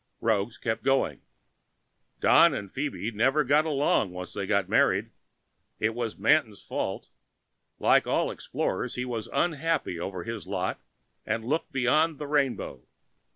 [0.19, 1.21] Roggs kept going.
[2.21, 5.11] "Don and Phoebe never got along once they were married.
[5.79, 7.09] It was Manton's fault.
[7.77, 10.81] Like all explorers he was unhappy over his lot
[11.23, 12.81] and looked beyond the rainbow.